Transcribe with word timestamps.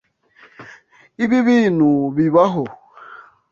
Ibi 1.23 1.37
bintu 1.47 1.89
bibaho. 2.15 2.63